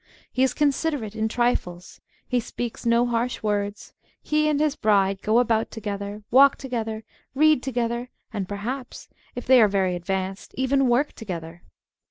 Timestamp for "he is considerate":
0.31-1.15